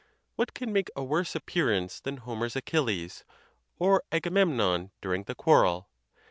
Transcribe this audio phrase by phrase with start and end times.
[0.35, 3.23] What can make a worse appearance than Homer's Achilles,
[3.77, 5.89] or Agamemnon, during the quarrel?